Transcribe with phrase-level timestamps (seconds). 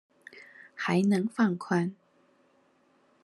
[0.73, 1.93] 還能放寬